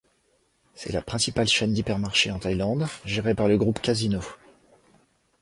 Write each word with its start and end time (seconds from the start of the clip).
C'est 0.73 0.93
la 0.93 1.03
principale 1.03 1.47
chaîne 1.47 1.73
d'hypermarchés 1.73 2.31
en 2.31 2.39
Thaïlande, 2.39 2.87
gérée 3.05 3.35
par 3.35 3.47
le 3.47 3.59
groupe 3.59 3.79
Casino. 3.81 4.21